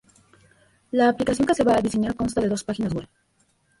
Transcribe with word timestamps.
La 0.89 1.09
aplicación 1.09 1.45
que 1.45 1.53
se 1.53 1.63
va 1.63 1.75
a 1.75 1.81
diseñar 1.85 2.15
consta 2.19 2.41
de 2.41 2.47
dos 2.53 2.63
páginas 2.67 2.95
web. 2.97 3.07